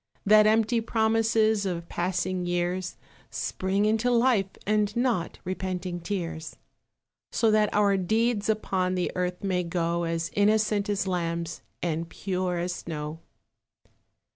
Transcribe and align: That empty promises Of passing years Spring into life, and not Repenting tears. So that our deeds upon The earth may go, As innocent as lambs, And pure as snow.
That 0.25 0.47
empty 0.47 0.81
promises 0.81 1.63
Of 1.63 1.87
passing 1.87 2.47
years 2.47 2.95
Spring 3.29 3.85
into 3.85 4.09
life, 4.09 4.47
and 4.65 4.95
not 4.95 5.37
Repenting 5.45 5.99
tears. 5.99 6.55
So 7.31 7.51
that 7.51 7.71
our 7.71 7.97
deeds 7.97 8.49
upon 8.49 8.95
The 8.95 9.11
earth 9.13 9.43
may 9.43 9.61
go, 9.63 10.05
As 10.05 10.31
innocent 10.33 10.89
as 10.89 11.05
lambs, 11.05 11.61
And 11.83 12.09
pure 12.09 12.57
as 12.57 12.73
snow. 12.73 13.19